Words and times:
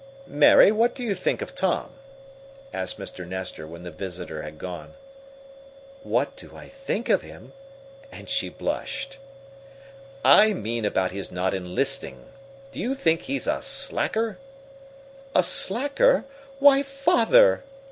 "Mary, 0.25 0.71
what 0.71 0.95
do 0.95 1.03
you 1.03 1.13
think 1.13 1.43
of 1.43 1.53
Tom?" 1.53 1.91
asked 2.73 2.97
Mr. 2.97 3.23
Nestor, 3.23 3.67
when 3.67 3.83
the 3.83 3.91
visitor 3.91 4.41
had 4.41 4.57
gone. 4.57 4.95
"What 6.01 6.35
do 6.35 6.55
I 6.57 6.69
think 6.69 7.07
of 7.07 7.21
him?" 7.21 7.53
And 8.11 8.27
she 8.27 8.49
blushed. 8.49 9.19
"I 10.25 10.53
mean 10.53 10.85
about 10.85 11.11
his 11.11 11.31
not 11.31 11.53
enlisting. 11.53 12.25
Do 12.71 12.79
you 12.79 12.95
think 12.95 13.21
he's 13.21 13.45
a 13.45 13.61
slacker?" 13.61 14.39
"A 15.35 15.43
slacker? 15.43 16.25
Why, 16.57 16.81
Father!" 16.81 17.63